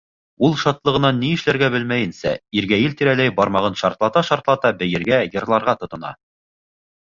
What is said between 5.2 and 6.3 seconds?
йырларға тотона.